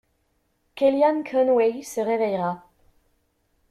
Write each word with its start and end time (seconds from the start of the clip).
Kellyanne 0.75 1.23
Conway 1.23 1.83
se 1.83 2.01
réveillera. 2.01 2.67